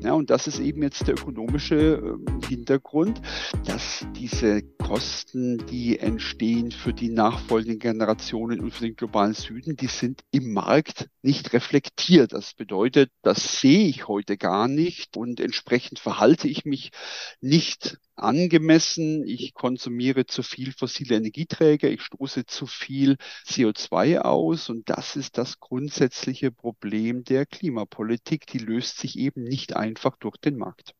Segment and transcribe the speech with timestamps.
[0.00, 3.20] Ja, und das ist eben jetzt der ökonomische äh, Hintergrund,
[3.64, 9.88] dass diese Kosten, die entstehen für die nachfolgenden Generationen und für den globalen Süden, die
[9.88, 12.32] sind im Markt nicht reflektiert.
[12.32, 16.92] Das bedeutet, das sehe ich heute gar nicht und entsprechend verhalte ich mich
[17.40, 19.24] nicht angemessen.
[19.26, 25.38] Ich konsumiere zu viel fossile Energieträger, ich stoße zu viel CO2 aus und das ist
[25.38, 28.46] das grundsätzliche Problem der Klimapolitik.
[28.46, 30.94] Die löst sich eben nicht einfach durch den Markt.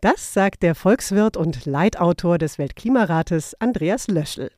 [0.00, 4.50] Das sagt der Volkswirt und Leitautor des Weltklimarates Andreas Löschel.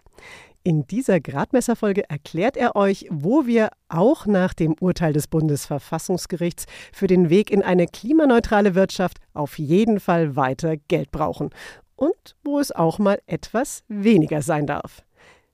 [0.64, 7.06] In dieser Gradmesserfolge erklärt er euch, wo wir auch nach dem Urteil des Bundesverfassungsgerichts für
[7.06, 11.50] den Weg in eine klimaneutrale Wirtschaft auf jeden Fall weiter Geld brauchen
[11.98, 15.04] und wo es auch mal etwas weniger sein darf.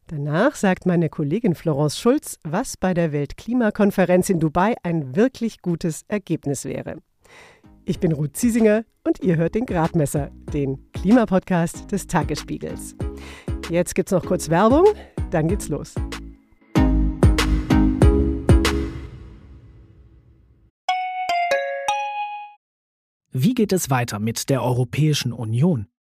[0.07, 6.05] Danach sagt meine Kollegin Florence Schulz, was bei der Weltklimakonferenz in Dubai ein wirklich gutes
[6.09, 6.99] Ergebnis wäre.
[7.87, 12.95] Ich bin Ruth Ziesinger und ihr hört den Gradmesser, den Klimapodcast des Tagesspiegels.
[13.71, 14.87] Jetzt gibt's noch kurz Werbung,
[15.31, 15.95] dann geht's los.
[23.33, 25.89] Wie geht es weiter mit der Europäischen Union?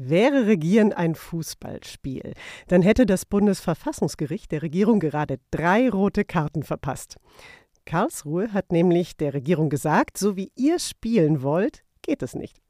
[0.00, 2.34] Wäre Regieren ein Fußballspiel,
[2.68, 7.16] dann hätte das Bundesverfassungsgericht der Regierung gerade drei rote Karten verpasst.
[7.84, 12.62] Karlsruhe hat nämlich der Regierung gesagt, so wie ihr spielen wollt, geht es nicht.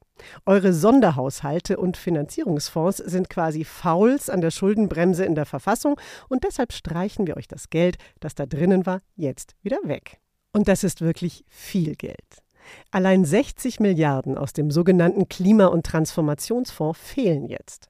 [0.47, 6.01] Eure Sonderhaushalte und Finanzierungsfonds sind quasi Fouls an der Schuldenbremse in der Verfassung
[6.31, 10.19] und deshalb streichen wir euch das Geld, das da drinnen war, jetzt wieder weg.
[10.53, 12.39] Und das ist wirklich viel Geld.
[12.91, 17.89] Allein 60 Milliarden aus dem sogenannten Klima- und Transformationsfonds fehlen jetzt.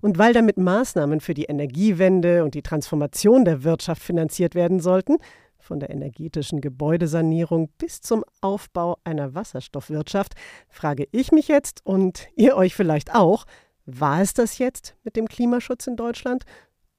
[0.00, 5.16] Und weil damit Maßnahmen für die Energiewende und die Transformation der Wirtschaft finanziert werden sollten,
[5.58, 10.34] von der energetischen Gebäudesanierung bis zum Aufbau einer Wasserstoffwirtschaft,
[10.68, 13.44] frage ich mich jetzt und ihr euch vielleicht auch,
[13.84, 16.44] war es das jetzt mit dem Klimaschutz in Deutschland?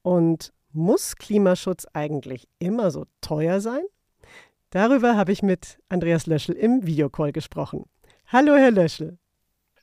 [0.01, 3.81] Und muss Klimaschutz eigentlich immer so teuer sein?
[4.77, 7.89] Darüber habe ich mit Andreas Löschel im Videocall gesprochen.
[8.27, 9.17] Hallo, Herr Löschel.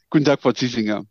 [0.09, 1.05] Guten Tag, Frau Ziesinger.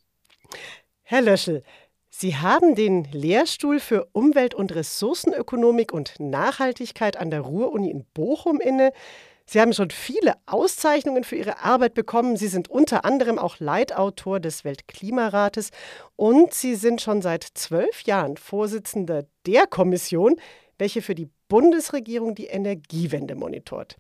[1.02, 1.64] Herr Löschel,
[2.10, 8.62] Sie haben den Lehrstuhl für Umwelt- und Ressourcenökonomik und Nachhaltigkeit an der Ruhr-Uni in Bochum
[8.62, 8.94] inne.
[9.46, 12.38] Sie haben schon viele Auszeichnungen für Ihre Arbeit bekommen.
[12.38, 15.72] Sie sind unter anderem auch Leitautor des Weltklimarates
[16.16, 20.38] und Sie sind schon seit zwölf Jahren Vorsitzender der Kommission,
[20.78, 23.96] welche für die Bundesregierung die Energiewende monitort.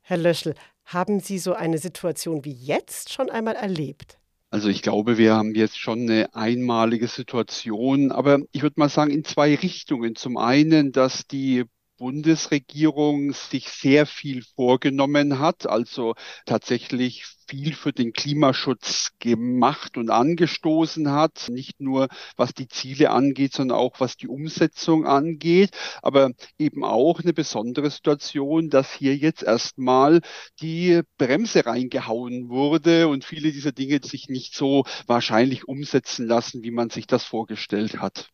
[0.00, 0.54] Herr Löschel,
[0.86, 4.18] haben Sie so eine Situation wie jetzt schon einmal erlebt?
[4.48, 9.10] Also ich glaube, wir haben jetzt schon eine einmalige Situation, aber ich würde mal sagen
[9.10, 10.16] in zwei Richtungen.
[10.16, 11.64] Zum einen, dass die
[12.00, 16.14] Bundesregierung sich sehr viel vorgenommen hat, also
[16.46, 23.52] tatsächlich viel für den Klimaschutz gemacht und angestoßen hat, nicht nur was die Ziele angeht,
[23.52, 29.42] sondern auch was die Umsetzung angeht, aber eben auch eine besondere Situation, dass hier jetzt
[29.42, 30.22] erstmal
[30.62, 36.70] die Bremse reingehauen wurde und viele dieser Dinge sich nicht so wahrscheinlich umsetzen lassen, wie
[36.70, 38.30] man sich das vorgestellt hat.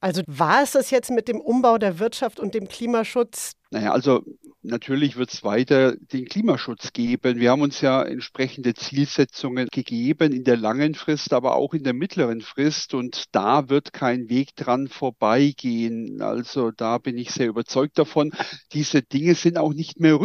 [0.00, 4.22] Also war es das jetzt mit dem Umbau der Wirtschaft und dem Klimaschutz naja, also
[4.60, 7.40] natürlich wird es weiter den Klimaschutz geben.
[7.40, 11.94] Wir haben uns ja entsprechende Zielsetzungen gegeben in der langen Frist, aber auch in der
[11.94, 12.92] mittleren Frist.
[12.92, 16.20] Und da wird kein Weg dran vorbeigehen.
[16.20, 18.32] Also da bin ich sehr überzeugt davon.
[18.74, 20.20] Diese Dinge sind auch nicht mehr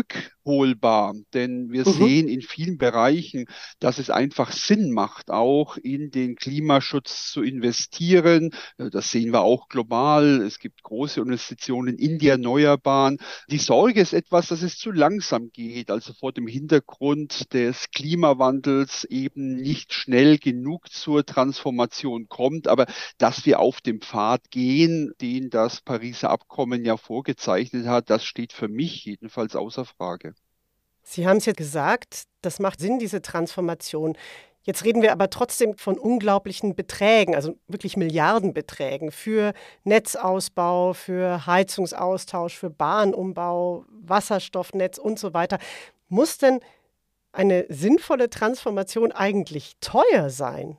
[0.47, 1.93] rückholbar, denn wir mhm.
[1.93, 3.45] sehen in vielen Bereichen,
[3.79, 8.51] dass es einfach Sinn macht, auch in den Klimaschutz zu investieren.
[8.77, 10.41] Das sehen wir auch global.
[10.41, 13.17] Es gibt große Investitionen in die Erneuerbaren.
[13.49, 19.03] Die Sorge ist etwas, dass es zu langsam geht, also vor dem Hintergrund des Klimawandels
[19.05, 22.85] eben nicht schnell genug zur Transformation kommt, aber
[23.17, 28.53] dass wir auf dem Pfad gehen, den das Pariser Abkommen ja vorgezeichnet hat, das steht
[28.53, 30.37] für mich jedenfalls außer Frage.
[31.09, 34.18] Sie haben es ja gesagt, das macht Sinn, diese Transformation.
[34.63, 39.54] Jetzt reden wir aber trotzdem von unglaublichen Beträgen, also wirklich Milliardenbeträgen für
[39.86, 45.59] Netzausbau, für Heizungsaustausch, für Bahnumbau, Wasserstoffnetz und so weiter.
[46.09, 46.59] Muss denn
[47.31, 50.77] eine sinnvolle Transformation eigentlich teuer sein?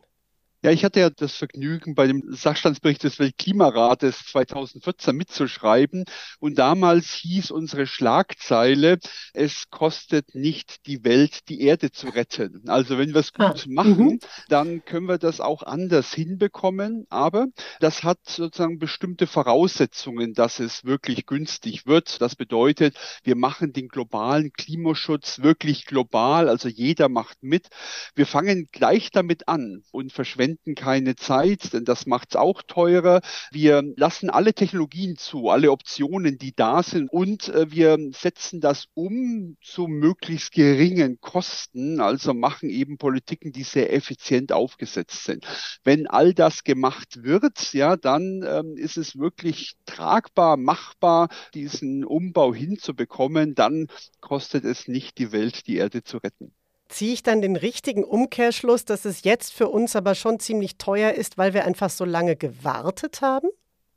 [0.61, 6.05] Ja, ich hatte ja das Vergnügen, bei dem Sachstandsbericht des Weltklimarates 2014 mitzuschreiben.
[6.41, 8.99] Und damals hieß unsere Schlagzeile,
[9.35, 12.65] es kostet nicht die Welt, die Erde zu retten.
[12.67, 14.19] Also wenn wir es gut ah, machen, mhm.
[14.49, 17.07] dann können wir das auch anders hinbekommen.
[17.09, 17.47] Aber
[17.79, 22.21] das hat sozusagen bestimmte Voraussetzungen, dass es wirklich günstig wird.
[22.21, 26.49] Das bedeutet, wir machen den globalen Klimaschutz wirklich global.
[26.49, 27.69] Also jeder macht mit.
[28.17, 32.63] Wir fangen gleich damit an und verschwenden verschwenden keine Zeit, denn das macht es auch
[32.63, 33.21] teurer.
[33.51, 38.87] Wir lassen alle Technologien zu, alle Optionen, die da sind und äh, wir setzen das
[38.95, 45.45] um zu möglichst geringen Kosten, also machen eben Politiken, die sehr effizient aufgesetzt sind.
[45.85, 52.55] Wenn all das gemacht wird, ja, dann ähm, ist es wirklich tragbar, machbar, diesen Umbau
[52.55, 53.89] hinzubekommen, dann
[54.21, 56.53] kostet es nicht die Welt, die Erde zu retten
[56.89, 61.13] ziehe ich dann den richtigen Umkehrschluss, dass es jetzt für uns aber schon ziemlich teuer
[61.13, 63.49] ist, weil wir einfach so lange gewartet haben?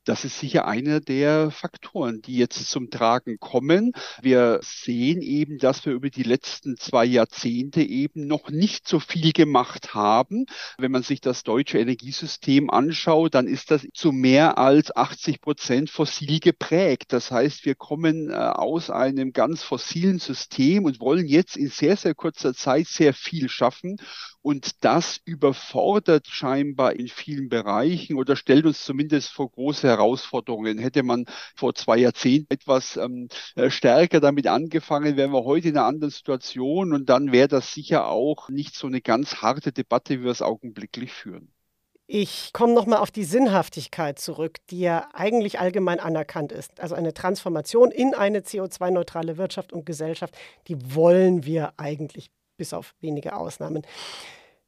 [0.03, 3.91] Das ist sicher einer der Faktoren, die jetzt zum Tragen kommen.
[4.19, 9.31] Wir sehen eben, dass wir über die letzten zwei Jahrzehnte eben noch nicht so viel
[9.31, 10.47] gemacht haben.
[10.79, 15.91] Wenn man sich das deutsche Energiesystem anschaut, dann ist das zu mehr als 80 Prozent
[15.91, 17.13] fossil geprägt.
[17.13, 21.95] Das heißt, wir kommen äh, aus einem ganz fossilen System und wollen jetzt in sehr,
[21.95, 23.97] sehr kurzer Zeit sehr viel schaffen.
[24.41, 30.79] Und das überfordert scheinbar in vielen Bereichen oder stellt uns zumindest vor große Herausforderungen.
[30.79, 35.77] Hätte man vor zwei Jahrzehnten etwas ähm, äh, stärker damit angefangen, wären wir heute in
[35.77, 40.19] einer anderen Situation und dann wäre das sicher auch nicht so eine ganz harte Debatte,
[40.19, 41.53] wie wir es augenblicklich führen.
[42.13, 46.81] Ich komme nochmal auf die Sinnhaftigkeit zurück, die ja eigentlich allgemein anerkannt ist.
[46.81, 50.35] Also eine Transformation in eine CO2-neutrale Wirtschaft und Gesellschaft,
[50.67, 52.31] die wollen wir eigentlich
[52.61, 53.81] bis auf wenige Ausnahmen.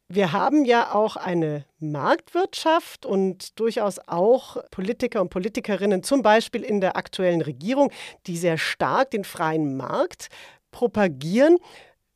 [0.07, 6.81] Wir haben ja auch eine Marktwirtschaft und durchaus auch Politiker und Politikerinnen, zum Beispiel in
[6.81, 7.91] der aktuellen Regierung,
[8.25, 10.29] die sehr stark den freien Markt
[10.71, 11.59] propagieren.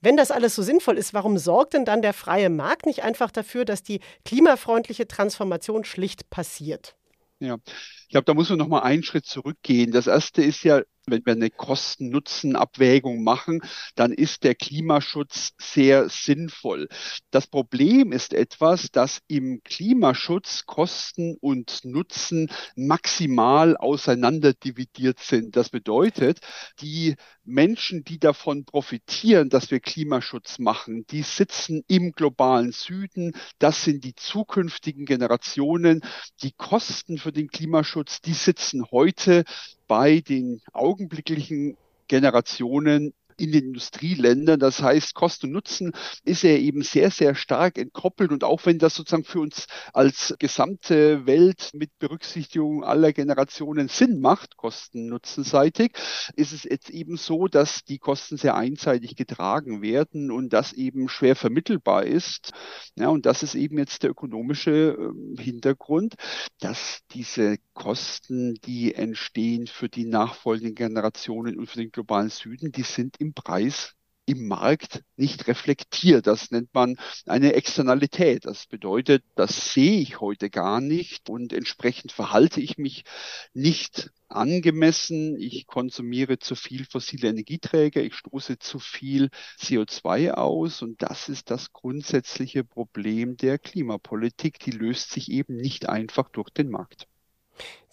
[0.01, 3.29] Wenn das alles so sinnvoll ist, warum sorgt denn dann der freie Markt nicht einfach
[3.29, 6.95] dafür, dass die klimafreundliche Transformation schlicht passiert?
[7.37, 9.91] Ja, ich glaube, da muss man noch mal einen Schritt zurückgehen.
[9.91, 13.61] Das erste ist ja, wenn wir eine Kosten-Nutzen-Abwägung machen,
[13.95, 16.89] dann ist der Klimaschutz sehr sinnvoll.
[17.31, 25.55] Das Problem ist etwas, dass im Klimaschutz Kosten und Nutzen maximal auseinanderdividiert sind.
[25.55, 26.39] Das bedeutet,
[26.81, 27.15] die
[27.45, 33.33] Menschen, die davon profitieren, dass wir Klimaschutz machen, die sitzen im globalen Süden.
[33.59, 36.01] Das sind die zukünftigen Generationen.
[36.43, 39.45] Die Kosten für den Klimaschutz, die sitzen heute
[39.87, 44.59] bei den augenblicklichen Generationen in den Industrieländern.
[44.59, 45.91] Das heißt, Kosten und Nutzen
[46.23, 48.31] ist er eben sehr, sehr stark entkoppelt.
[48.31, 54.19] Und auch wenn das sozusagen für uns als gesamte Welt mit Berücksichtigung aller Generationen Sinn
[54.19, 55.91] macht, kosten-nutzenseitig,
[56.35, 61.09] ist es jetzt eben so, dass die Kosten sehr einseitig getragen werden und das eben
[61.09, 62.51] schwer vermittelbar ist.
[62.95, 66.15] Ja, und das ist eben jetzt der ökonomische ähm, Hintergrund,
[66.59, 72.83] dass diese Kosten, die entstehen für die nachfolgenden Generationen und für den globalen Süden, die
[72.83, 73.97] sind im im Preis
[74.27, 76.27] im Markt nicht reflektiert.
[76.27, 78.45] Das nennt man eine Externalität.
[78.45, 83.05] Das bedeutet, das sehe ich heute gar nicht und entsprechend verhalte ich mich
[83.53, 85.37] nicht angemessen.
[85.39, 89.29] Ich konsumiere zu viel fossile Energieträger, ich stoße zu viel
[89.59, 94.59] CO2 aus und das ist das grundsätzliche Problem der Klimapolitik.
[94.59, 97.07] Die löst sich eben nicht einfach durch den Markt.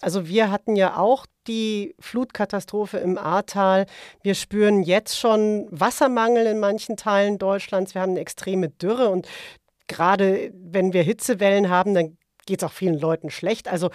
[0.01, 3.85] Also wir hatten ja auch die Flutkatastrophe im Ahrtal.
[4.21, 7.93] Wir spüren jetzt schon Wassermangel in manchen Teilen Deutschlands.
[7.93, 9.27] Wir haben eine extreme Dürre und
[9.87, 13.67] gerade wenn wir Hitzewellen haben, dann geht es auch vielen Leuten schlecht.
[13.67, 13.89] Also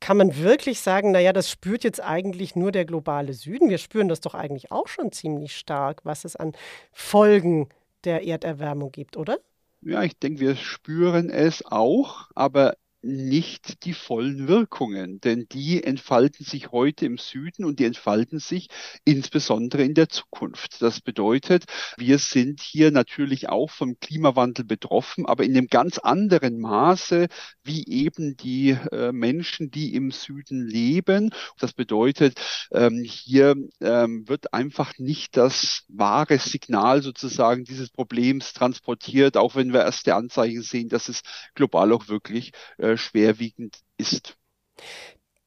[0.00, 3.70] kann man wirklich sagen, naja, das spürt jetzt eigentlich nur der globale Süden.
[3.70, 6.52] Wir spüren das doch eigentlich auch schon ziemlich stark, was es an
[6.92, 7.70] Folgen
[8.04, 9.38] der Erderwärmung gibt, oder?
[9.80, 12.74] Ja, ich denke, wir spüren es auch, aber
[13.04, 18.68] nicht die vollen Wirkungen, denn die entfalten sich heute im Süden und die entfalten sich
[19.04, 20.80] insbesondere in der Zukunft.
[20.80, 21.64] Das bedeutet,
[21.98, 27.28] wir sind hier natürlich auch vom Klimawandel betroffen, aber in einem ganz anderen Maße
[27.62, 31.30] wie eben die äh, Menschen, die im Süden leben.
[31.58, 32.40] Das bedeutet,
[32.72, 39.72] ähm, hier ähm, wird einfach nicht das wahre Signal sozusagen dieses Problems transportiert, auch wenn
[39.72, 41.22] wir erste Anzeichen sehen, dass es
[41.54, 44.36] global auch wirklich äh, schwerwiegend ist.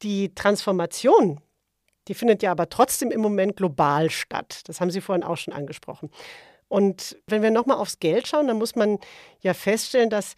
[0.01, 1.41] Die Transformation,
[2.07, 4.61] die findet ja aber trotzdem im Moment global statt.
[4.65, 6.09] Das haben Sie vorhin auch schon angesprochen.
[6.67, 8.99] Und wenn wir nochmal aufs Geld schauen, dann muss man
[9.41, 10.35] ja feststellen, dass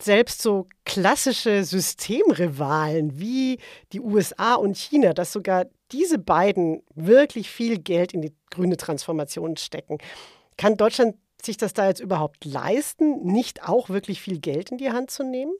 [0.00, 3.58] selbst so klassische Systemrivalen wie
[3.92, 9.56] die USA und China, dass sogar diese beiden wirklich viel Geld in die grüne Transformation
[9.56, 9.98] stecken.
[10.56, 14.90] Kann Deutschland sich das da jetzt überhaupt leisten, nicht auch wirklich viel Geld in die
[14.90, 15.52] Hand zu nehmen?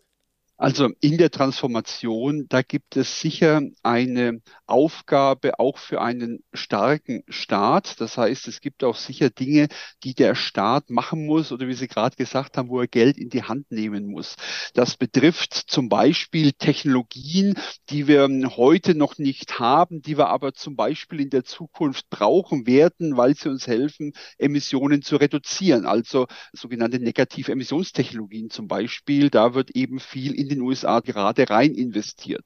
[0.62, 8.00] Also in der Transformation, da gibt es sicher eine Aufgabe auch für einen starken Staat.
[8.00, 9.66] Das heißt, es gibt auch sicher Dinge,
[10.04, 13.28] die der Staat machen muss oder wie Sie gerade gesagt haben, wo er Geld in
[13.28, 14.37] die Hand nehmen muss.
[14.73, 17.54] Das betrifft zum Beispiel Technologien,
[17.90, 22.69] die wir heute noch nicht haben, die wir aber zum Beispiel in der Zukunft brauchen
[22.69, 25.87] werden, weil sie uns helfen, Emissionen zu reduzieren.
[25.87, 29.28] Also sogenannte negative Emissionstechnologien zum Beispiel.
[29.28, 32.44] Da wird eben viel in den USA gerade rein investiert.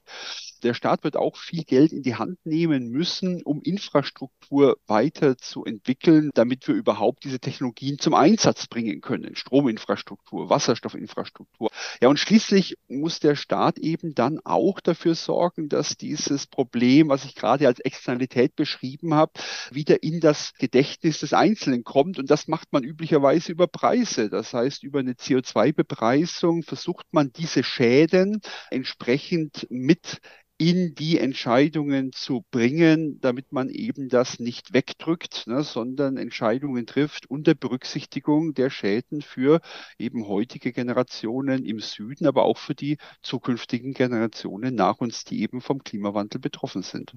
[0.59, 6.67] Der Staat wird auch viel Geld in die Hand nehmen müssen, um Infrastruktur weiterzuentwickeln, damit
[6.67, 9.35] wir überhaupt diese Technologien zum Einsatz bringen können.
[9.35, 11.69] Strominfrastruktur, Wasserstoffinfrastruktur.
[12.01, 17.25] Ja, und schließlich muss der Staat eben dann auch dafür sorgen, dass dieses Problem, was
[17.25, 19.33] ich gerade als Externalität beschrieben habe,
[19.71, 22.19] wieder in das Gedächtnis des Einzelnen kommt.
[22.19, 24.29] Und das macht man üblicherweise über Preise.
[24.29, 30.19] Das heißt, über eine CO2-Bepreisung versucht man diese Schäden entsprechend mit
[30.57, 37.29] in die Entscheidungen zu bringen, damit man eben das nicht wegdrückt, ne, sondern Entscheidungen trifft
[37.29, 39.61] unter Berücksichtigung der Schäden für
[39.99, 45.61] eben heutige Generationen im Süden, aber auch für die zukünftigen Generationen nach uns, die eben
[45.61, 47.13] vom Klimawandel betroffen sind.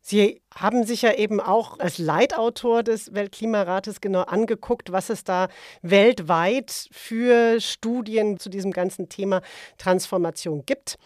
[0.00, 5.48] Sie haben sich ja eben auch als Leitautor des Weltklimarates genau angeguckt, was es da
[5.82, 9.42] weltweit für Studien zu diesem ganzen Thema
[9.76, 10.98] Transformation gibt.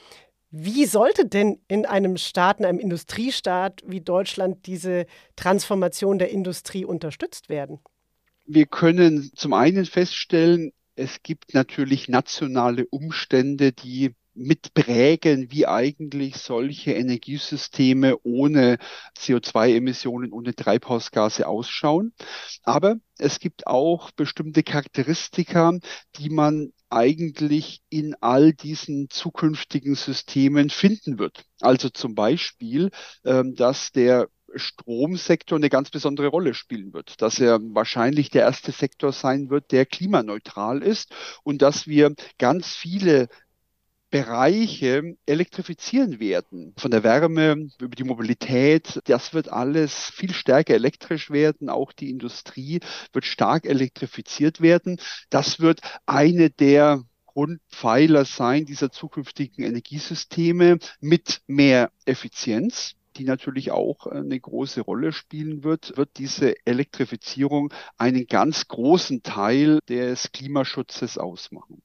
[0.55, 6.85] Wie sollte denn in einem Staat, in einem Industriestaat wie Deutschland diese Transformation der Industrie
[6.85, 7.81] unterstützt werden?
[8.45, 16.93] Wir können zum einen feststellen, es gibt natürlich nationale Umstände, die mitprägen, wie eigentlich solche
[16.93, 18.79] Energiesysteme ohne
[19.19, 22.13] CO2-Emissionen, ohne Treibhausgase ausschauen.
[22.63, 25.79] Aber es gibt auch bestimmte Charakteristika,
[26.17, 31.45] die man eigentlich in all diesen zukünftigen Systemen finden wird.
[31.61, 32.91] Also zum Beispiel,
[33.25, 38.73] ähm, dass der Stromsektor eine ganz besondere Rolle spielen wird, dass er wahrscheinlich der erste
[38.73, 43.29] Sektor sein wird, der klimaneutral ist und dass wir ganz viele
[44.13, 46.75] Bereiche elektrifizieren werden.
[46.77, 51.71] Von der Wärme über die Mobilität, das wird alles viel stärker elektrisch werden.
[51.71, 52.81] Auch die Industrie
[53.15, 55.01] wird stark elektrifiziert werden.
[55.31, 64.07] Das wird eine der Grundpfeiler sein dieser zukünftigen Energiesysteme mit mehr Effizienz die natürlich auch
[64.07, 71.83] eine große Rolle spielen wird, wird diese Elektrifizierung einen ganz großen Teil des Klimaschutzes ausmachen.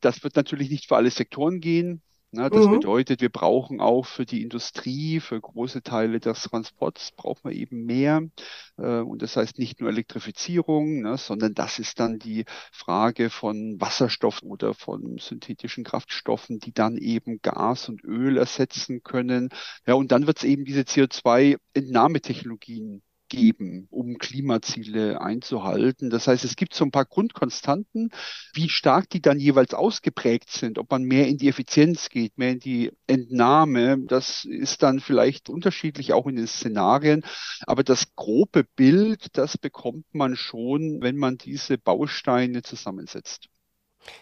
[0.00, 2.02] Das wird natürlich nicht für alle Sektoren gehen.
[2.32, 2.72] Na, das mhm.
[2.72, 7.86] bedeutet, wir brauchen auch für die Industrie, für große Teile des Transports brauchen wir eben
[7.86, 8.28] mehr.
[8.76, 13.80] Äh, und das heißt nicht nur Elektrifizierung, ne, sondern das ist dann die Frage von
[13.80, 19.48] Wasserstoff oder von synthetischen Kraftstoffen, die dann eben Gas und Öl ersetzen können.
[19.86, 26.10] Ja, und dann wird es eben diese CO2-Entnahmetechnologien geben, um Klimaziele einzuhalten.
[26.10, 28.10] Das heißt, es gibt so ein paar Grundkonstanten,
[28.54, 32.52] wie stark die dann jeweils ausgeprägt sind, ob man mehr in die Effizienz geht, mehr
[32.52, 33.98] in die Entnahme.
[34.06, 37.24] Das ist dann vielleicht unterschiedlich auch in den Szenarien.
[37.66, 43.48] Aber das grobe Bild, das bekommt man schon, wenn man diese Bausteine zusammensetzt.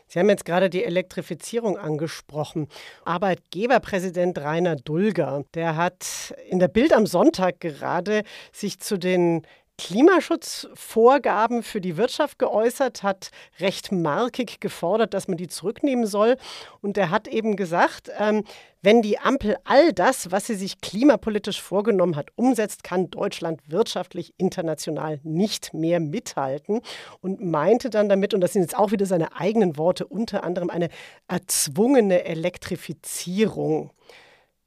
[0.07, 2.69] Sie haben jetzt gerade die Elektrifizierung angesprochen.
[3.05, 8.23] Arbeitgeberpräsident Rainer Dulger, der hat in der Bild am Sonntag gerade
[8.53, 9.43] sich zu den
[9.77, 16.37] Klimaschutzvorgaben für die Wirtschaft geäußert, hat recht markig gefordert, dass man die zurücknehmen soll.
[16.81, 18.45] Und er hat eben gesagt, ähm,
[18.83, 24.35] wenn die Ampel all das, was sie sich klimapolitisch vorgenommen hat, umsetzt, kann Deutschland wirtschaftlich
[24.37, 26.81] international nicht mehr mithalten.
[27.21, 30.71] Und meinte dann damit, und das sind jetzt auch wieder seine eigenen Worte, unter anderem
[30.71, 30.89] eine
[31.27, 33.91] erzwungene Elektrifizierung.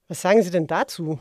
[0.07, 1.19] Was sagen Sie denn dazu?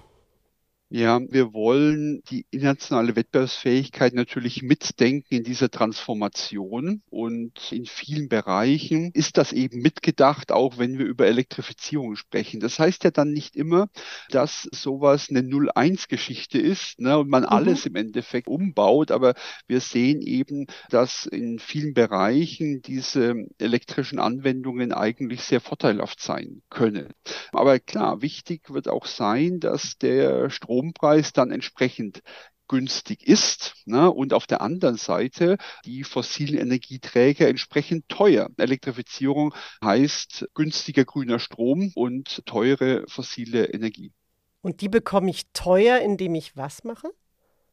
[0.89, 9.11] Ja, wir wollen die internationale Wettbewerbsfähigkeit natürlich mitdenken in dieser Transformation und in vielen Bereichen
[9.13, 12.61] ist das eben mitgedacht, auch wenn wir über Elektrifizierung sprechen.
[12.61, 13.89] Das heißt ja dann nicht immer,
[14.31, 17.49] dass sowas eine 0-1-Geschichte ist ne, und man mhm.
[17.49, 19.35] alles im Endeffekt umbaut, aber
[19.67, 27.13] wir sehen eben, dass in vielen Bereichen diese elektrischen Anwendungen eigentlich sehr vorteilhaft sein können.
[27.51, 32.23] Aber klar, wichtig wird auch sein, dass der Strom Strompreis dann entsprechend
[32.69, 34.11] günstig ist ne?
[34.11, 35.57] und auf der anderen Seite
[35.87, 38.51] die fossilen Energieträger entsprechend teuer.
[38.59, 44.13] Elektrifizierung heißt günstiger grüner Strom und teure fossile Energie.
[44.61, 47.09] Und die bekomme ich teuer, indem ich was mache?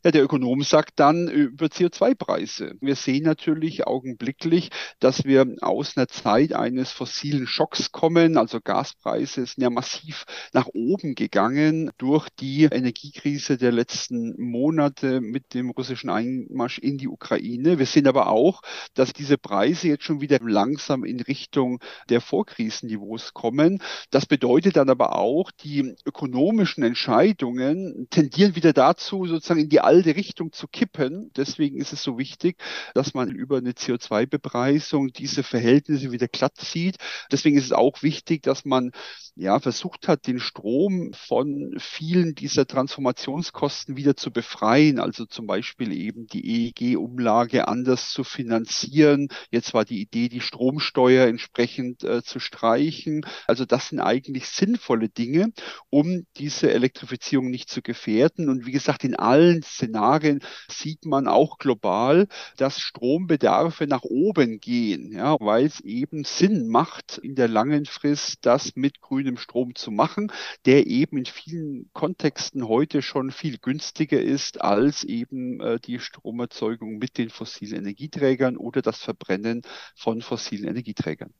[0.05, 2.75] Ja, der Ökonom sagt dann über CO2-Preise.
[2.81, 4.69] Wir sehen natürlich augenblicklich,
[4.99, 8.35] dass wir aus einer Zeit eines fossilen Schocks kommen.
[8.35, 15.53] Also Gaspreise sind ja massiv nach oben gegangen durch die Energiekrise der letzten Monate mit
[15.53, 17.79] dem russischen Einmarsch in die Ukraine.
[17.79, 18.61] Wir sehen aber auch,
[18.95, 21.79] dass diese Preise jetzt schon wieder langsam in Richtung
[22.09, 23.81] der Vorkrisenniveaus kommen.
[24.11, 30.15] Das bedeutet dann aber auch, die ökonomischen Entscheidungen tendieren wieder dazu, sozusagen in die alte
[30.15, 31.29] Richtung zu kippen.
[31.37, 32.57] Deswegen ist es so wichtig,
[32.95, 36.97] dass man über eine CO2-Bepreisung diese Verhältnisse wieder glatt zieht.
[37.31, 38.91] Deswegen ist es auch wichtig, dass man
[39.35, 44.99] ja versucht hat, den Strom von vielen dieser Transformationskosten wieder zu befreien.
[44.99, 49.27] Also zum Beispiel eben die EEG-Umlage anders zu finanzieren.
[49.51, 53.25] Jetzt war die Idee, die Stromsteuer entsprechend äh, zu streichen.
[53.45, 55.53] Also das sind eigentlich sinnvolle Dinge,
[55.91, 58.49] um diese Elektrifizierung nicht zu gefährden.
[58.49, 65.11] Und wie gesagt, in allen Szenarien sieht man auch global, dass Strombedarfe nach oben gehen,
[65.11, 69.91] ja, weil es eben Sinn macht, in der langen Frist das mit grünem Strom zu
[69.91, 70.31] machen,
[70.65, 76.97] der eben in vielen Kontexten heute schon viel günstiger ist als eben äh, die Stromerzeugung
[76.97, 79.61] mit den fossilen Energieträgern oder das Verbrennen
[79.95, 81.33] von fossilen Energieträgern.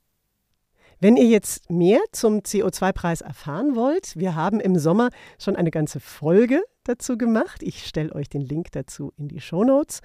[1.00, 6.00] Wenn ihr jetzt mehr zum CO2-Preis erfahren wollt, wir haben im Sommer schon eine ganze
[6.00, 7.62] Folge dazu gemacht.
[7.62, 10.00] Ich stelle euch den Link dazu in die Show Notes.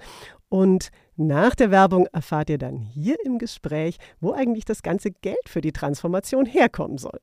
[0.48, 5.48] Und nach der Werbung erfahrt ihr dann hier im Gespräch, wo eigentlich das ganze Geld
[5.48, 7.20] für die Transformation herkommen soll.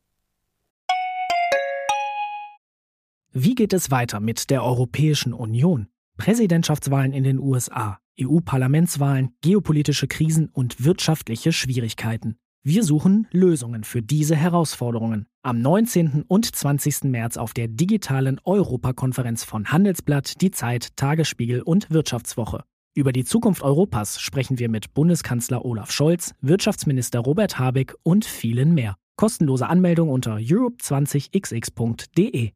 [3.33, 5.87] Wie geht es weiter mit der Europäischen Union?
[6.17, 12.39] Präsidentschaftswahlen in den USA, EU-Parlamentswahlen, geopolitische Krisen und wirtschaftliche Schwierigkeiten.
[12.69, 15.25] Wir suchen Lösungen für diese Herausforderungen.
[15.41, 16.25] Am 19.
[16.27, 17.05] und 20.
[17.05, 22.65] März auf der digitalen Europakonferenz von Handelsblatt, Die Zeit, Tagesspiegel und Wirtschaftswoche.
[22.93, 28.73] Über die Zukunft Europas sprechen wir mit Bundeskanzler Olaf Scholz, Wirtschaftsminister Robert Habeck und vielen
[28.73, 28.97] mehr.
[29.15, 32.51] Kostenlose Anmeldung unter europe20xx.de.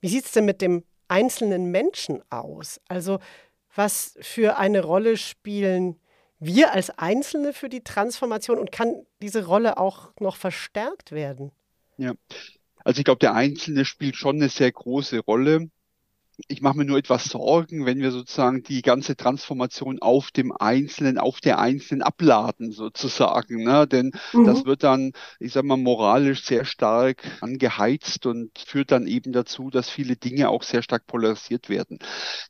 [0.00, 2.80] Wie sieht es denn mit dem einzelnen Menschen aus?
[2.88, 3.20] Also
[3.72, 5.94] was für eine Rolle spielen
[6.40, 11.52] wir als Einzelne für die Transformation und kann diese Rolle auch noch verstärkt werden?
[11.98, 12.14] Ja,
[12.84, 15.70] also ich glaube, der Einzelne spielt schon eine sehr große Rolle
[16.48, 21.18] ich mache mir nur etwas Sorgen, wenn wir sozusagen die ganze Transformation auf dem Einzelnen,
[21.18, 23.64] auf der Einzelnen abladen sozusagen.
[23.64, 23.86] Ne?
[23.86, 24.44] Denn mhm.
[24.44, 29.70] das wird dann, ich sag mal, moralisch sehr stark angeheizt und führt dann eben dazu,
[29.70, 31.98] dass viele Dinge auch sehr stark polarisiert werden.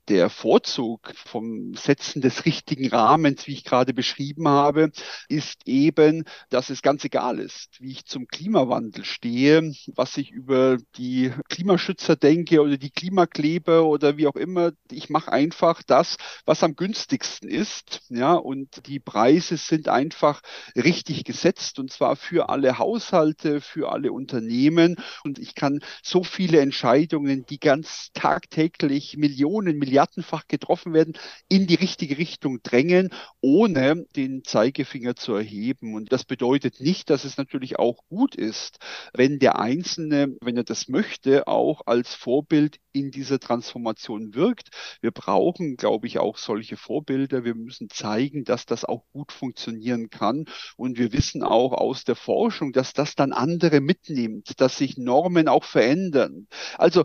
[0.09, 4.91] Der Vorzug vom Setzen des richtigen Rahmens, wie ich gerade beschrieben habe,
[5.29, 10.79] ist eben, dass es ganz egal ist, wie ich zum Klimawandel stehe, was ich über
[10.97, 14.73] die Klimaschützer denke oder die Klimakleber oder wie auch immer.
[14.91, 18.03] Ich mache einfach das, was am günstigsten ist.
[18.09, 20.41] Ja, und die Preise sind einfach
[20.77, 24.97] richtig gesetzt und zwar für alle Haushalte, für alle Unternehmen.
[25.25, 31.15] Und ich kann so viele Entscheidungen, die ganz tagtäglich Millionen, Milliardenfach getroffen werden,
[31.49, 35.95] in die richtige Richtung drängen, ohne den Zeigefinger zu erheben.
[35.95, 38.79] Und das bedeutet nicht, dass es natürlich auch gut ist,
[39.13, 44.71] wenn der Einzelne, wenn er das möchte, auch als Vorbild in dieser Transformation wirkt.
[45.01, 47.45] Wir brauchen, glaube ich, auch solche Vorbilder.
[47.45, 50.47] Wir müssen zeigen, dass das auch gut funktionieren kann.
[50.77, 55.49] Und wir wissen auch aus der Forschung, dass das dann andere mitnimmt, dass sich Normen
[55.49, 56.47] auch verändern.
[56.79, 57.05] Also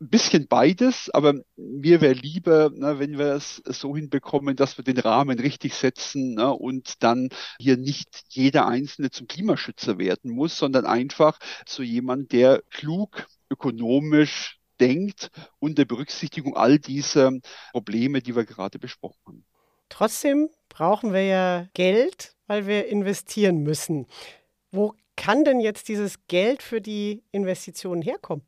[0.00, 4.84] ein bisschen beides, aber mir wäre lieber, ne, wenn wir es so hinbekommen, dass wir
[4.84, 10.56] den Rahmen richtig setzen ne, und dann hier nicht jeder Einzelne zum Klimaschützer werden muss,
[10.56, 17.32] sondern einfach zu jemand, der klug, ökonomisch, denkt unter Berücksichtigung all dieser
[17.72, 19.44] Probleme, die wir gerade besprochen haben.
[19.88, 24.06] Trotzdem brauchen wir ja Geld, weil wir investieren müssen.
[24.70, 28.44] Wo kann denn jetzt dieses Geld für die Investitionen herkommen?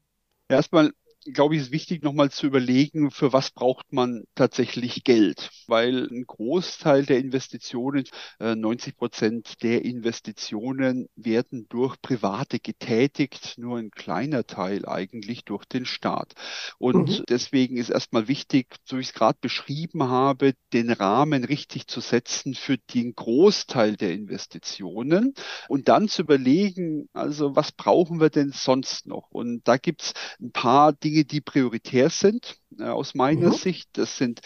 [0.49, 0.93] Erstmal
[1.25, 5.51] glaube ich, ist wichtig, nochmal zu überlegen, für was braucht man tatsächlich Geld.
[5.67, 8.05] Weil ein Großteil der Investitionen,
[8.39, 15.65] 90 äh, Prozent der Investitionen werden durch Private getätigt, nur ein kleiner Teil eigentlich durch
[15.65, 16.35] den Staat.
[16.79, 17.25] Und mhm.
[17.29, 22.01] deswegen ist erstmal wichtig, so wie ich es gerade beschrieben habe, den Rahmen richtig zu
[22.01, 25.35] setzen für den Großteil der Investitionen
[25.69, 29.31] und dann zu überlegen, also was brauchen wir denn sonst noch?
[29.31, 33.55] Und da gibt es ein paar Dinge, Dinge, die prioritär sind aus meiner mhm.
[33.55, 33.91] Sicht.
[33.95, 34.41] Das sind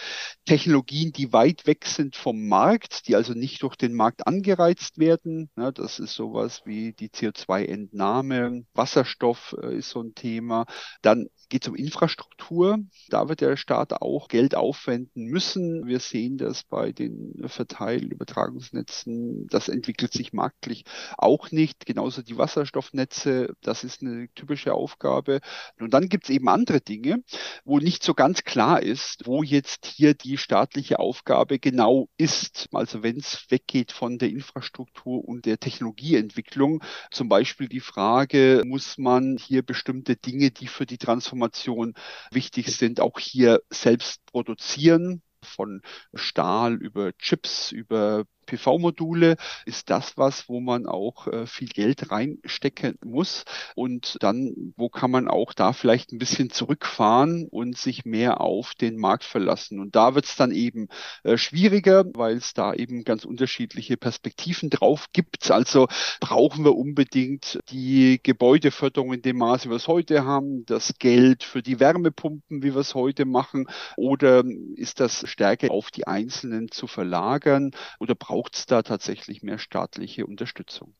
[0.45, 5.51] Technologien, die weit weg sind vom Markt, die also nicht durch den Markt angereizt werden.
[5.57, 8.65] Ja, das ist sowas wie die CO2-Entnahme.
[8.75, 10.67] Wasserstoff äh, ist so ein Thema.
[11.03, 12.79] Dann geht es um Infrastruktur.
[13.09, 15.87] Da wird der Staat auch Geld aufwenden müssen.
[15.87, 19.47] Wir sehen das bei den Verteilübertragungsnetzen.
[19.49, 20.85] Das entwickelt sich marktlich
[21.17, 21.87] auch nicht.
[21.87, 23.55] Genauso die Wasserstoffnetze.
[23.61, 25.41] Das ist eine typische Aufgabe.
[25.79, 27.23] Und dann gibt es eben andere Dinge,
[27.65, 32.69] wo nicht so ganz klar ist, wo jetzt hier die staatliche Aufgabe genau ist.
[32.73, 38.99] Also wenn es weggeht von der Infrastruktur und der Technologieentwicklung, zum Beispiel die Frage, muss
[38.99, 41.95] man hier bestimmte Dinge, die für die Transformation
[42.31, 45.23] wichtig sind, auch hier selbst produzieren?
[45.43, 45.81] von
[46.13, 52.99] Stahl über Chips, über PV-Module ist das was, wo man auch äh, viel Geld reinstecken
[53.05, 53.45] muss.
[53.75, 58.75] Und dann, wo kann man auch da vielleicht ein bisschen zurückfahren und sich mehr auf
[58.75, 59.81] den Markt verlassen.
[59.81, 60.89] Und da wird es dann eben
[61.25, 65.51] äh, schwieriger, weil es da eben ganz unterschiedliche Perspektiven drauf gibt.
[65.51, 65.89] Also
[66.21, 71.43] brauchen wir unbedingt die Gebäudeförderung in dem Maße, wie wir es heute haben, das Geld
[71.43, 76.71] für die Wärmepumpen, wie wir es heute machen, oder ist das stärker auf die Einzelnen
[76.71, 80.95] zu verlagern oder brauchen braucht es da tatsächlich mehr staatliche Unterstützung.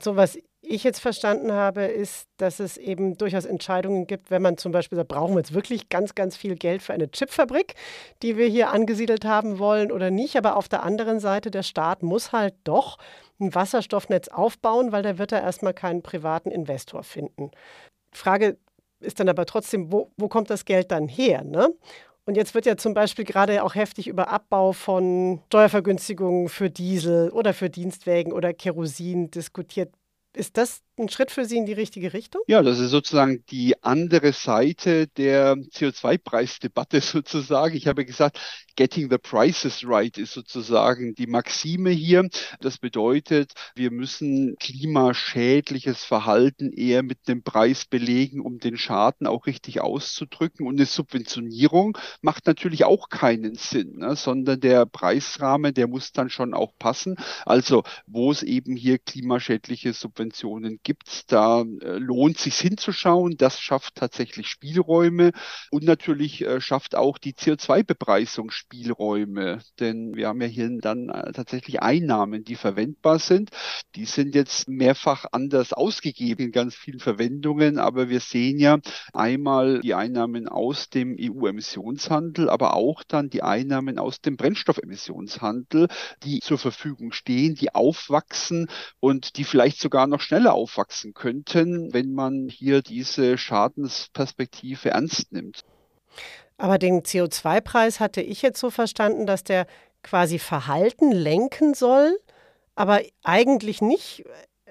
[0.00, 4.56] So was ich jetzt verstanden habe, ist, dass es eben durchaus Entscheidungen gibt, wenn man
[4.56, 7.74] zum Beispiel sagt, brauchen wir jetzt wirklich ganz, ganz viel Geld für eine Chipfabrik,
[8.22, 10.36] die wir hier angesiedelt haben wollen oder nicht.
[10.36, 12.98] Aber auf der anderen Seite, der Staat muss halt doch
[13.40, 17.50] ein Wasserstoffnetz aufbauen, weil da wird er erstmal keinen privaten Investor finden.
[18.12, 18.58] Frage
[19.00, 21.42] ist dann aber trotzdem, wo, wo kommt das Geld dann her?
[21.42, 21.74] Ne?
[22.26, 27.30] Und jetzt wird ja zum Beispiel gerade auch heftig über Abbau von Steuervergünstigungen für Diesel
[27.30, 29.94] oder für Dienstwägen oder Kerosin diskutiert.
[30.34, 32.42] Ist das ein Schritt für Sie in die richtige Richtung?
[32.48, 37.76] Ja, das ist sozusagen die andere Seite der CO2-Preisdebatte sozusagen.
[37.76, 38.38] Ich habe gesagt,
[38.76, 42.28] getting the prices right ist sozusagen die Maxime hier.
[42.60, 49.46] Das bedeutet, wir müssen klimaschädliches Verhalten eher mit dem Preis belegen, um den Schaden auch
[49.46, 50.66] richtig auszudrücken.
[50.66, 54.14] Und eine Subventionierung macht natürlich auch keinen Sinn, ne?
[54.14, 57.16] sondern der Preisrahmen, der muss dann schon auch passen.
[57.44, 63.36] Also, wo es eben hier klimaschädliche Subventionen gibt, da äh, lohnt sich hinzuschauen.
[63.38, 65.32] Das schafft tatsächlich Spielräume
[65.70, 68.65] und natürlich äh, schafft auch die CO2-Bepreisung Spielräume.
[69.80, 73.50] Denn wir haben ja hier dann äh, tatsächlich Einnahmen, die verwendbar sind.
[73.94, 78.78] Die sind jetzt mehrfach anders ausgegeben in ganz vielen Verwendungen, aber wir sehen ja
[79.12, 85.88] einmal die Einnahmen aus dem EU-Emissionshandel, aber auch dann die Einnahmen aus dem Brennstoffemissionshandel,
[86.22, 88.68] die zur Verfügung stehen, die aufwachsen
[89.00, 95.62] und die vielleicht sogar noch schneller aufwachsen könnten, wenn man hier diese Schadensperspektive ernst nimmt.
[96.58, 99.66] Aber den CO2-Preis hatte ich jetzt so verstanden, dass der
[100.02, 102.18] quasi Verhalten lenken soll,
[102.74, 104.24] aber eigentlich nicht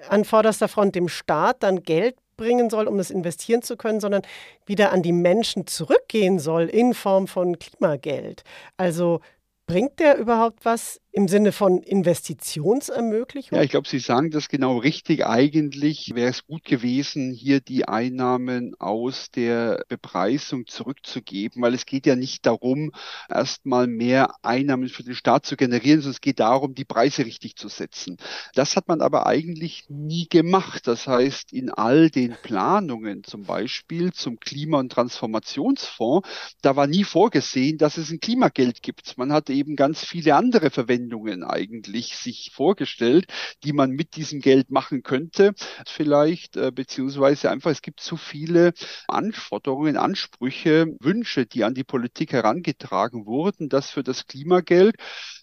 [0.08, 4.22] an vorderster Front dem Staat dann Geld bringen soll, um das investieren zu können, sondern
[4.66, 8.42] wieder an die Menschen zurückgehen soll in Form von Klimageld.
[8.76, 9.20] Also
[9.66, 13.56] bringt der überhaupt was im Sinne von Investitionsermöglichung?
[13.56, 15.24] Ja, ich glaube, Sie sagen das genau richtig.
[15.24, 22.04] Eigentlich wäre es gut gewesen, hier die Einnahmen aus der Bepreisung zurückzugeben, weil es geht
[22.04, 22.92] ja nicht darum,
[23.30, 27.56] erstmal mehr Einnahmen für den Staat zu generieren, sondern es geht darum, die Preise richtig
[27.56, 28.18] zu setzen.
[28.54, 30.86] Das hat man aber eigentlich nie gemacht.
[30.86, 36.28] Das heißt, in all den Planungen zum Beispiel zum Klima- und Transformationsfonds,
[36.60, 39.16] da war nie vorgesehen, dass es ein Klimageld gibt.
[39.16, 43.26] Man hat eben ganz viele andere Verwendungen Anwendungen eigentlich sich vorgestellt,
[43.64, 45.54] die man mit diesem Geld machen könnte.
[45.86, 48.72] Vielleicht, äh, beziehungsweise einfach, es gibt zu viele
[49.08, 54.96] Anforderungen, Ansprüche, Wünsche, die an die Politik herangetragen wurden, dass für das Klimageld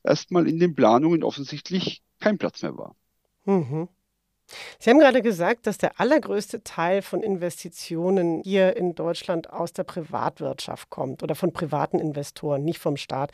[0.04, 2.96] erstmal in den Planungen offensichtlich kein Platz mehr war.
[3.46, 3.88] Mhm.
[4.80, 9.84] Sie haben gerade gesagt, dass der allergrößte Teil von Investitionen hier in Deutschland aus der
[9.84, 13.32] Privatwirtschaft kommt oder von privaten Investoren, nicht vom Staat.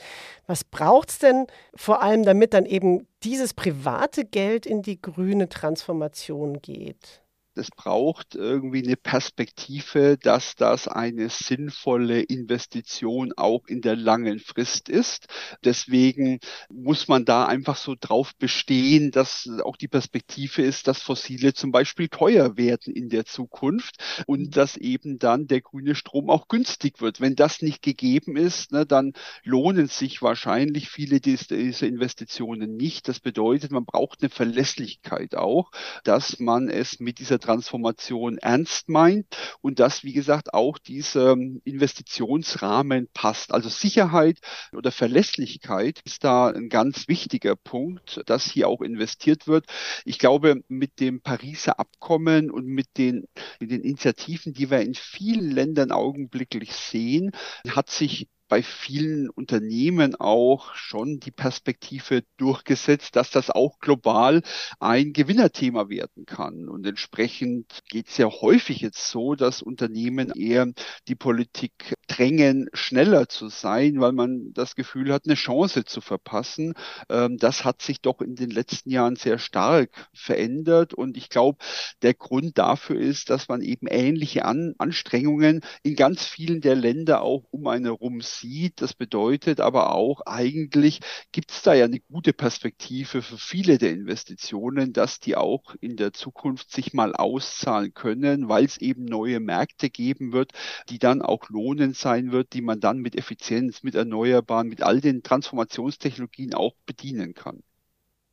[0.47, 5.49] Was braucht es denn vor allem, damit dann eben dieses private Geld in die grüne
[5.49, 7.21] Transformation geht?
[7.60, 14.89] Es braucht irgendwie eine Perspektive, dass das eine sinnvolle Investition auch in der langen Frist
[14.89, 15.28] ist.
[15.63, 21.54] Deswegen muss man da einfach so drauf bestehen, dass auch die Perspektive ist, dass Fossile
[21.54, 26.48] zum Beispiel teuer werden in der Zukunft und dass eben dann der grüne Strom auch
[26.48, 27.22] günstig wird.
[27.22, 33.08] Wenn das nicht gegeben ist, ne, dann lohnen sich wahrscheinlich viele dieser Investitionen nicht.
[33.08, 35.72] Das bedeutet, man braucht eine Verlässlichkeit auch,
[36.04, 39.25] dass man es mit dieser Transformation ernst meint
[39.62, 43.51] und dass, wie gesagt, auch dieser Investitionsrahmen passt.
[43.51, 44.38] Also Sicherheit
[44.71, 49.65] oder Verlässlichkeit ist da ein ganz wichtiger Punkt, dass hier auch investiert wird.
[50.05, 53.25] Ich glaube, mit dem Pariser Abkommen und mit den,
[53.59, 57.31] mit den Initiativen, die wir in vielen Ländern augenblicklich sehen,
[57.67, 64.41] hat sich bei vielen Unternehmen auch schon die Perspektive durchgesetzt, dass das auch global
[64.79, 66.67] ein Gewinnerthema werden kann.
[66.67, 70.67] Und entsprechend geht es ja häufig jetzt so, dass Unternehmen eher
[71.07, 76.73] die Politik drängen, schneller zu sein, weil man das Gefühl hat, eine Chance zu verpassen.
[77.07, 80.93] Ähm, das hat sich doch in den letzten Jahren sehr stark verändert.
[80.95, 81.59] Und ich glaube,
[82.01, 87.45] der Grund dafür ist, dass man eben ähnliche Anstrengungen in ganz vielen der Länder auch
[87.51, 88.82] um einen herum sieht.
[88.82, 90.99] Das bedeutet aber auch, eigentlich
[91.32, 95.95] gibt es da ja eine gute Perspektive für viele der Investitionen, dass die auch in
[95.95, 100.52] der Zukunft sich mal auszahlen können, weil es eben neue Märkte geben wird,
[100.89, 105.02] die dann auch lohnend sein wird, die man dann mit Effizienz, mit Erneuerbaren, mit all
[105.02, 107.63] den Transformationstechnologien auch bedienen kann.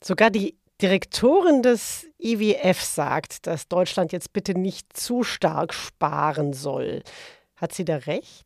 [0.03, 7.03] Sogar die Direktorin des IWF sagt, dass Deutschland jetzt bitte nicht zu stark sparen soll.
[7.57, 8.46] Hat sie da recht?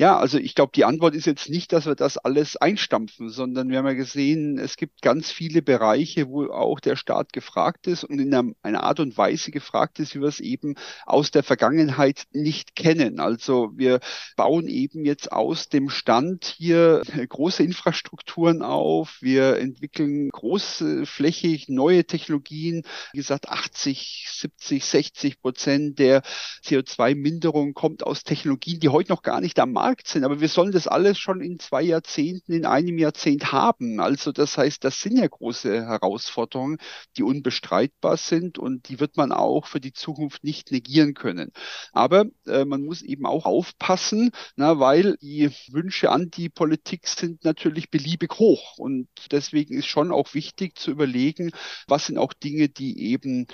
[0.00, 3.68] Ja, also ich glaube, die Antwort ist jetzt nicht, dass wir das alles einstampfen, sondern
[3.68, 8.04] wir haben ja gesehen, es gibt ganz viele Bereiche, wo auch der Staat gefragt ist
[8.04, 8.32] und in
[8.62, 13.20] einer, Art und Weise gefragt ist, wie wir es eben aus der Vergangenheit nicht kennen.
[13.20, 14.00] Also wir
[14.36, 22.84] bauen eben jetzt aus dem Stand hier große Infrastrukturen auf, wir entwickeln großflächig neue Technologien.
[23.12, 26.22] Wie gesagt, 80, 70, 60 Prozent der
[26.64, 30.22] CO2-Minderung kommt aus Technologien, die heute noch gar nicht am Markt Markt sind.
[30.22, 33.98] Aber wir sollen das alles schon in zwei Jahrzehnten, in einem Jahrzehnt haben.
[33.98, 36.78] Also das heißt, das sind ja große Herausforderungen,
[37.16, 41.50] die unbestreitbar sind und die wird man auch für die Zukunft nicht negieren können.
[41.92, 47.44] Aber äh, man muss eben auch aufpassen, na, weil die Wünsche an die Politik sind
[47.44, 48.78] natürlich beliebig hoch.
[48.78, 51.50] Und deswegen ist schon auch wichtig zu überlegen,
[51.88, 53.48] was sind auch Dinge, die eben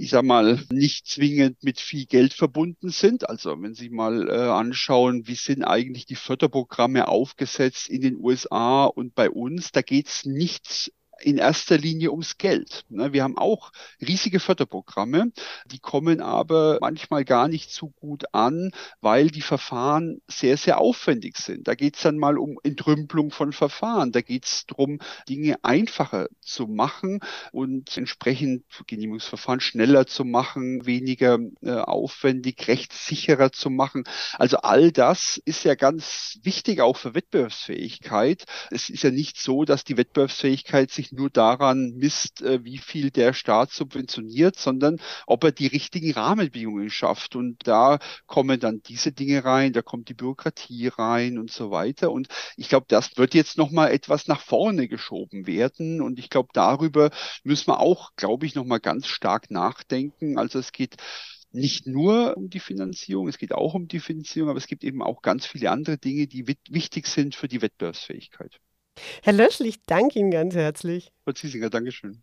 [0.00, 3.28] ich sag mal, nicht zwingend mit viel Geld verbunden sind.
[3.28, 8.84] Also wenn Sie mal äh, anschauen, wie sind eigentlich die Förderprogramme aufgesetzt in den USA
[8.84, 12.84] und bei uns, da geht's nichts in erster Linie ums Geld.
[12.88, 13.12] Ne?
[13.12, 15.32] Wir haben auch riesige Förderprogramme,
[15.66, 21.36] die kommen aber manchmal gar nicht so gut an, weil die Verfahren sehr, sehr aufwendig
[21.36, 21.68] sind.
[21.68, 24.12] Da geht es dann mal um Entrümpelung von Verfahren.
[24.12, 27.20] Da geht es darum, Dinge einfacher zu machen
[27.52, 34.04] und entsprechend Genehmigungsverfahren schneller zu machen, weniger äh, aufwendig, rechtssicherer zu machen.
[34.34, 38.44] Also all das ist ja ganz wichtig auch für Wettbewerbsfähigkeit.
[38.70, 42.78] Es ist ja nicht so, dass die Wettbewerbsfähigkeit sich nicht nur daran misst, äh, wie
[42.78, 47.34] viel der Staat subventioniert, sondern ob er die richtigen Rahmenbedingungen schafft.
[47.36, 52.12] Und da kommen dann diese Dinge rein, da kommt die Bürokratie rein und so weiter.
[52.12, 56.02] Und ich glaube, das wird jetzt nochmal etwas nach vorne geschoben werden.
[56.02, 57.10] Und ich glaube, darüber
[57.42, 60.38] müssen wir auch, glaube ich, nochmal ganz stark nachdenken.
[60.38, 60.96] Also es geht
[61.52, 65.02] nicht nur um die Finanzierung, es geht auch um die Finanzierung, aber es gibt eben
[65.02, 68.60] auch ganz viele andere Dinge, die wichtig sind für die Wettbewerbsfähigkeit.
[69.22, 71.12] Herr Löschl, ich danke Ihnen ganz herzlich.
[71.24, 72.22] Frau Ziesinger, Dankeschön.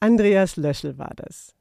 [0.00, 1.54] Andreas Löschel war das.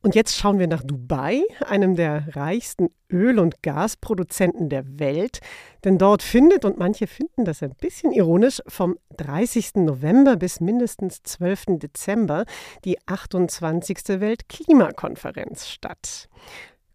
[0.00, 5.40] Und jetzt schauen wir nach Dubai, einem der reichsten Öl- und Gasproduzenten der Welt.
[5.84, 9.74] Denn dort findet, und manche finden das ein bisschen ironisch, vom 30.
[9.76, 11.78] November bis mindestens 12.
[11.78, 12.44] Dezember
[12.84, 14.20] die 28.
[14.20, 16.28] Weltklimakonferenz statt.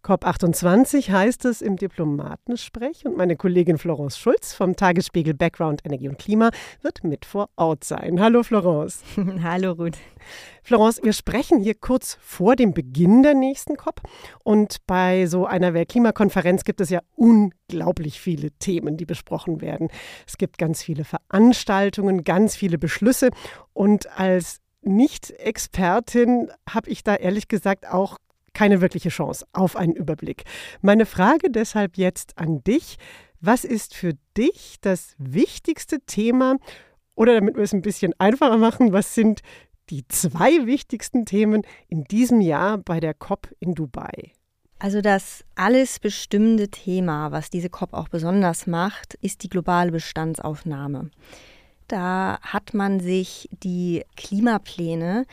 [0.04, 6.18] COP28 heißt es im Diplomatensprech und meine Kollegin Florence Schulz vom Tagesspiegel Background Energie und
[6.18, 6.50] Klima
[6.82, 8.20] wird mit vor Ort sein.
[8.20, 9.02] Hallo Florence.
[9.42, 9.96] Hallo Ruth.
[10.62, 14.02] Florence, wir sprechen hier kurz vor dem Beginn der nächsten COP
[14.42, 19.88] und bei so einer Weltklimakonferenz gibt es ja unglaublich viele Themen, die besprochen werden.
[20.26, 23.30] Es gibt ganz viele Veranstaltungen, ganz viele Beschlüsse
[23.72, 28.18] und als Nicht-Expertin habe ich da ehrlich gesagt auch
[28.54, 30.44] keine wirkliche Chance auf einen Überblick.
[30.80, 32.96] Meine Frage deshalb jetzt an dich.
[33.40, 36.56] Was ist für dich das wichtigste Thema?
[37.14, 39.42] Oder damit wir es ein bisschen einfacher machen, was sind
[39.90, 44.32] die zwei wichtigsten Themen in diesem Jahr bei der COP in Dubai?
[44.78, 51.10] Also das alles bestimmende Thema, was diese COP auch besonders macht, ist die globale Bestandsaufnahme.
[51.88, 55.26] Da hat man sich die Klimapläne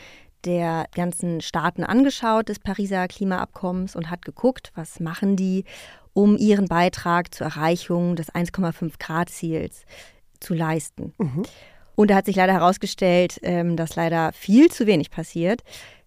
[0.44, 5.64] der ganzen Staaten angeschaut des Pariser Klimaabkommens und hat geguckt, was machen die,
[6.12, 9.84] um ihren Beitrag zur Erreichung des 1,5 Grad Ziels
[10.40, 11.14] zu leisten.
[11.18, 11.42] Mhm.
[11.94, 15.62] Und da hat sich leider herausgestellt, ähm, dass leider viel zu wenig passiert.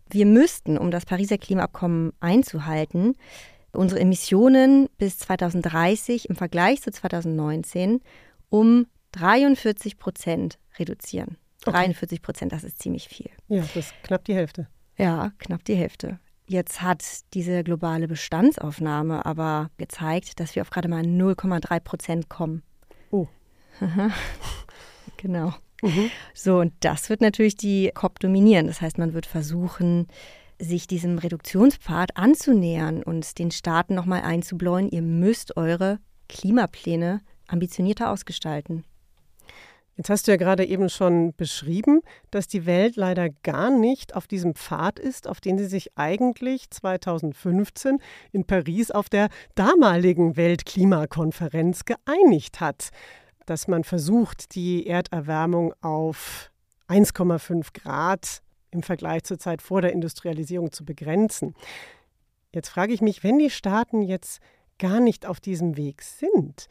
[0.09, 3.15] Wir müssten, um das Pariser Klimaabkommen einzuhalten,
[3.71, 8.01] unsere Emissionen bis 2030 im Vergleich zu 2019
[8.49, 11.37] um 43 Prozent reduzieren.
[11.61, 11.71] Okay.
[11.71, 13.29] 43 Prozent, das ist ziemlich viel.
[13.47, 14.67] Ja, das ist knapp die Hälfte.
[14.97, 16.19] Ja, knapp die Hälfte.
[16.47, 22.61] Jetzt hat diese globale Bestandsaufnahme aber gezeigt, dass wir auf gerade mal 0,3 Prozent kommen.
[23.09, 23.27] Oh.
[25.17, 25.53] genau.
[25.81, 26.11] Mhm.
[26.33, 28.67] So, und das wird natürlich die COP dominieren.
[28.67, 30.07] Das heißt, man wird versuchen,
[30.59, 38.83] sich diesem Reduktionspfad anzunähern und den Staaten nochmal einzubläuen, ihr müsst eure Klimapläne ambitionierter ausgestalten.
[39.97, 44.27] Jetzt hast du ja gerade eben schon beschrieben, dass die Welt leider gar nicht auf
[44.27, 47.99] diesem Pfad ist, auf den sie sich eigentlich 2015
[48.33, 52.89] in Paris auf der damaligen Weltklimakonferenz geeinigt hat.
[53.45, 56.51] Dass man versucht, die Erderwärmung auf
[56.89, 61.55] 1,5 Grad im Vergleich zur Zeit vor der Industrialisierung zu begrenzen.
[62.51, 64.41] Jetzt frage ich mich, wenn die Staaten jetzt
[64.77, 66.67] gar nicht auf diesem Weg sind,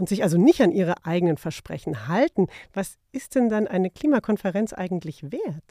[0.00, 4.72] und sich also nicht an ihre eigenen Versprechen halten, was ist denn dann eine Klimakonferenz
[4.72, 5.64] eigentlich wert?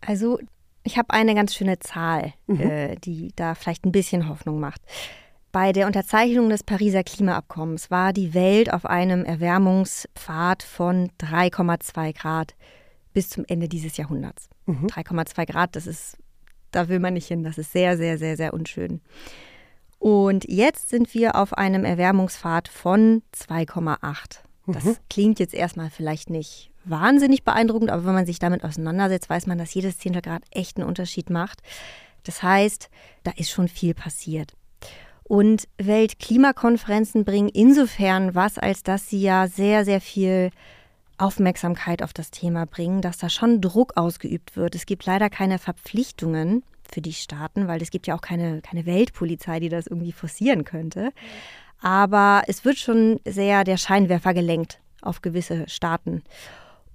[0.00, 0.38] Also
[0.82, 2.60] ich habe eine ganz schöne Zahl, mhm.
[2.60, 4.82] äh, die da vielleicht ein bisschen Hoffnung macht.
[5.52, 12.54] Bei der Unterzeichnung des Pariser Klimaabkommens war die Welt auf einem Erwärmungspfad von 3,2 Grad
[13.14, 14.50] bis zum Ende dieses Jahrhunderts.
[14.66, 14.86] Mhm.
[14.86, 16.18] 3,2 Grad, das ist,
[16.72, 19.00] da will man nicht hin, das ist sehr, sehr, sehr, sehr unschön.
[19.98, 24.40] Und jetzt sind wir auf einem Erwärmungspfad von 2,8.
[24.66, 24.96] Das mhm.
[25.08, 29.58] klingt jetzt erstmal vielleicht nicht wahnsinnig beeindruckend, aber wenn man sich damit auseinandersetzt, weiß man,
[29.58, 31.62] dass jedes Zehntel Grad echt einen Unterschied macht.
[32.24, 32.88] Das heißt,
[33.22, 34.52] da ist schon viel passiert.
[35.22, 40.50] Und Weltklimakonferenzen bringen insofern was, als dass sie ja sehr, sehr viel
[41.18, 44.74] Aufmerksamkeit auf das Thema bringen, dass da schon Druck ausgeübt wird.
[44.74, 48.86] Es gibt leider keine Verpflichtungen für die Staaten, weil es gibt ja auch keine, keine
[48.86, 51.12] Weltpolizei, die das irgendwie forcieren könnte.
[51.80, 56.22] Aber es wird schon sehr der Scheinwerfer gelenkt auf gewisse Staaten.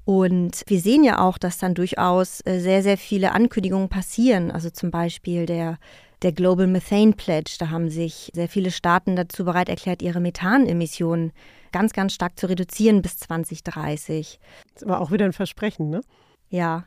[0.04, 4.52] Und wir sehen ja auch, dass dann durchaus äh, sehr, sehr viele Ankündigungen passieren.
[4.52, 5.78] Also zum Beispiel der,
[6.22, 7.56] der Global Methane Pledge.
[7.60, 11.32] Da haben sich sehr viele Staaten dazu bereit erklärt, ihre Methanemissionen
[11.72, 14.40] ganz, ganz stark zu reduzieren bis 2030.
[14.74, 16.02] Das war auch wieder ein Versprechen, ne?
[16.50, 16.84] Ja,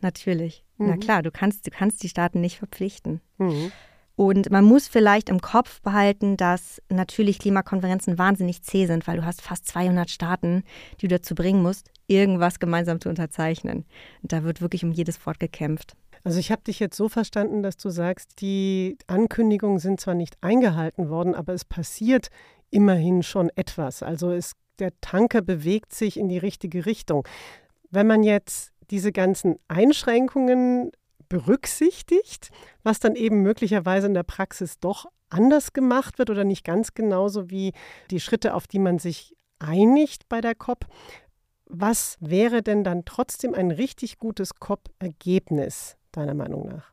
[0.00, 0.64] Natürlich.
[0.76, 0.86] Mhm.
[0.88, 3.20] Na klar, du kannst, du kannst die Staaten nicht verpflichten.
[3.38, 3.72] Mhm.
[4.18, 9.24] Und man muss vielleicht im Kopf behalten, dass natürlich Klimakonferenzen wahnsinnig zäh sind, weil du
[9.24, 10.64] hast fast 200 Staaten,
[11.00, 13.84] die du dazu bringen musst, irgendwas gemeinsam zu unterzeichnen.
[14.22, 15.94] Und da wird wirklich um jedes Wort gekämpft.
[16.24, 20.36] Also ich habe dich jetzt so verstanden, dass du sagst, die Ankündigungen sind zwar nicht
[20.40, 22.28] eingehalten worden, aber es passiert
[22.70, 24.02] immerhin schon etwas.
[24.02, 27.26] Also es, der Tanker bewegt sich in die richtige Richtung.
[27.90, 30.92] Wenn man jetzt diese ganzen Einschränkungen
[31.28, 32.50] berücksichtigt,
[32.82, 37.50] was dann eben möglicherweise in der Praxis doch anders gemacht wird oder nicht ganz genauso
[37.50, 37.72] wie
[38.10, 40.86] die Schritte, auf die man sich einigt bei der COP.
[41.66, 46.92] Was wäre denn dann trotzdem ein richtig gutes COP-Ergebnis, deiner Meinung nach?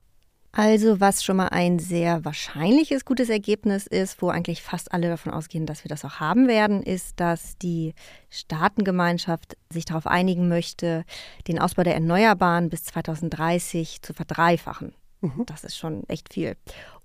[0.58, 5.34] Also was schon mal ein sehr wahrscheinliches gutes Ergebnis ist, wo eigentlich fast alle davon
[5.34, 7.94] ausgehen, dass wir das auch haben werden, ist, dass die
[8.30, 11.04] Staatengemeinschaft sich darauf einigen möchte,
[11.50, 14.94] den Ausbau der Erneuerbaren bis 2030 zu verdreifachen.
[15.20, 15.46] Mhm.
[15.46, 16.56] Das ist schon echt viel.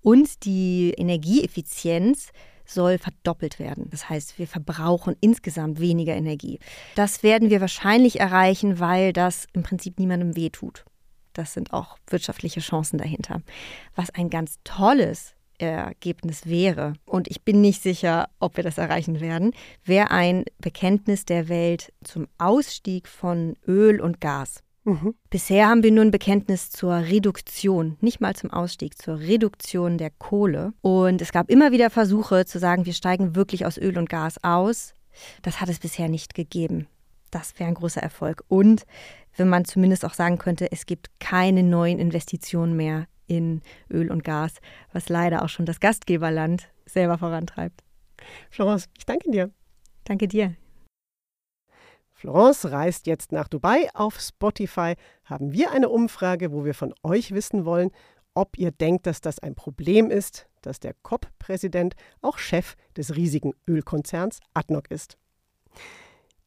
[0.01, 2.29] Und die Energieeffizienz
[2.65, 3.89] soll verdoppelt werden.
[3.91, 6.61] Das heißt, wir verbrauchen insgesamt weniger Energie.
[6.95, 10.85] Das werden wir wahrscheinlich erreichen, weil das im Prinzip niemandem wehtut.
[11.33, 13.43] Das sind auch wirtschaftliche Chancen dahinter.
[13.95, 19.21] Was ein ganz tolles Ergebnis wäre, und ich bin nicht sicher, ob wir das erreichen
[19.21, 19.53] werden,
[19.85, 24.63] wäre ein Bekenntnis der Welt zum Ausstieg von Öl und Gas.
[24.85, 25.15] Mhm.
[25.29, 30.11] Bisher haben wir nur ein Bekenntnis zur Reduktion, nicht mal zum Ausstieg, zur Reduktion der
[30.11, 30.73] Kohle.
[30.81, 34.43] Und es gab immer wieder Versuche zu sagen, wir steigen wirklich aus Öl und Gas
[34.43, 34.95] aus.
[35.43, 36.87] Das hat es bisher nicht gegeben.
[37.31, 38.45] Das wäre ein großer Erfolg.
[38.49, 38.85] Und
[39.37, 44.25] wenn man zumindest auch sagen könnte, es gibt keine neuen Investitionen mehr in Öl und
[44.25, 44.55] Gas,
[44.93, 47.83] was leider auch schon das Gastgeberland selber vorantreibt.
[48.51, 49.51] Florence, ich danke dir.
[50.05, 50.57] Danke dir.
[52.13, 53.89] Florence reist jetzt nach Dubai.
[53.95, 54.95] Auf Spotify
[55.25, 57.93] haben wir eine Umfrage, wo wir von euch wissen wollen,
[58.35, 63.55] ob ihr denkt, dass das ein Problem ist, dass der COP-Präsident auch Chef des riesigen
[63.67, 65.17] Ölkonzerns ADNOC ist.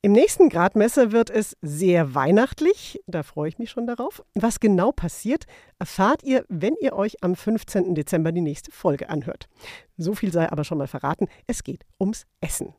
[0.05, 3.01] Im nächsten Gradmesser wird es sehr weihnachtlich.
[3.07, 4.21] Da freue ich mich schon darauf.
[4.35, 5.45] Was genau passiert,
[5.79, 7.95] erfahrt ihr, wenn ihr euch am 15.
[7.95, 9.47] Dezember die nächste Folge anhört.
[9.95, 11.29] So viel sei aber schon mal verraten.
[11.47, 12.75] Es geht ums Essen.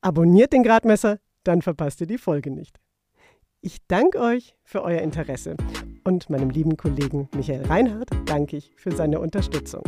[0.00, 2.80] Abonniert den Gradmesser, dann verpasst ihr die Folge nicht.
[3.60, 5.58] Ich danke euch für euer Interesse
[6.04, 9.82] und meinem lieben Kollegen Michael Reinhardt danke ich für seine Unterstützung.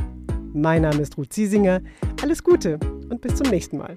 [0.52, 1.80] Mein Name ist Ruth Ziesinger.
[2.20, 2.78] Alles Gute
[3.08, 3.96] und bis zum nächsten Mal.